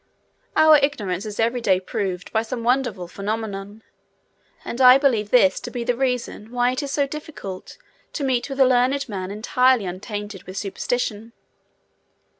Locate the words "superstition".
10.57-11.33